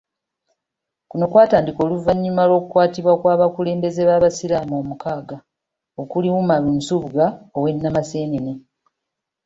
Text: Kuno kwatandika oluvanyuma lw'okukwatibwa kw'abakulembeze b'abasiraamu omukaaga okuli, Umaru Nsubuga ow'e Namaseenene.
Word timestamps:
Kuno 1.09 1.25
kwatandika 1.31 1.79
oluvanyuma 1.85 2.41
lw'okukwatibwa 2.47 3.13
kw'abakulembeze 3.21 4.01
b'abasiraamu 4.09 4.73
omukaaga 4.81 5.37
okuli, 6.01 6.27
Umaru 6.41 6.69
Nsubuga 6.77 7.25
ow'e 7.57 7.71
Namaseenene. 7.75 8.53